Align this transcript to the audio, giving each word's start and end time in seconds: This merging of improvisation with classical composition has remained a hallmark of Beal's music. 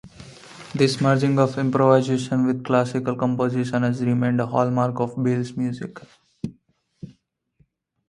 This 0.73 0.99
merging 0.99 1.37
of 1.37 1.59
improvisation 1.59 2.47
with 2.47 2.63
classical 2.65 3.15
composition 3.15 3.83
has 3.83 4.01
remained 4.03 4.41
a 4.41 4.47
hallmark 4.47 4.99
of 4.99 5.15
Beal's 5.23 5.55
music. 5.55 5.99